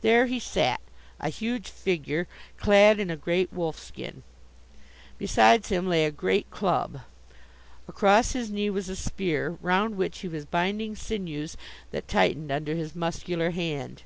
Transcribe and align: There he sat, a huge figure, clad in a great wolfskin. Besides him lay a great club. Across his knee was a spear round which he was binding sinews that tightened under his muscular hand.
There 0.00 0.26
he 0.26 0.38
sat, 0.38 0.80
a 1.18 1.28
huge 1.28 1.70
figure, 1.70 2.28
clad 2.56 3.00
in 3.00 3.10
a 3.10 3.16
great 3.16 3.52
wolfskin. 3.52 4.22
Besides 5.18 5.70
him 5.70 5.88
lay 5.88 6.04
a 6.06 6.12
great 6.12 6.48
club. 6.52 7.00
Across 7.88 8.30
his 8.30 8.48
knee 8.48 8.70
was 8.70 8.88
a 8.88 8.94
spear 8.94 9.58
round 9.60 9.96
which 9.96 10.20
he 10.20 10.28
was 10.28 10.44
binding 10.44 10.94
sinews 10.94 11.56
that 11.90 12.06
tightened 12.06 12.52
under 12.52 12.76
his 12.76 12.94
muscular 12.94 13.50
hand. 13.50 14.04